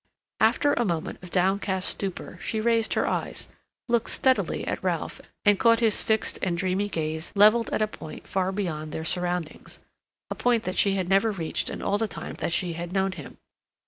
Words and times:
After 0.39 0.73
a 0.73 0.83
moment 0.83 1.21
of 1.21 1.29
downcast 1.29 1.87
stupor, 1.87 2.39
she 2.41 2.59
raised 2.59 2.95
her 2.95 3.05
eyes, 3.05 3.47
looked 3.87 4.09
steadily 4.09 4.65
at 4.65 4.83
Ralph, 4.83 5.21
and 5.45 5.59
caught 5.59 5.79
his 5.79 6.01
fixed 6.01 6.39
and 6.41 6.57
dreamy 6.57 6.89
gaze 6.89 7.31
leveled 7.35 7.69
at 7.69 7.83
a 7.83 7.87
point 7.87 8.27
far 8.27 8.51
beyond 8.51 8.91
their 8.93 9.05
surroundings, 9.05 9.77
a 10.31 10.33
point 10.33 10.63
that 10.63 10.75
she 10.79 10.95
had 10.95 11.07
never 11.07 11.31
reached 11.31 11.69
in 11.69 11.83
all 11.83 11.99
the 11.99 12.07
time 12.07 12.33
that 12.39 12.51
she 12.51 12.73
had 12.73 12.93
known 12.93 13.11
him. 13.11 13.37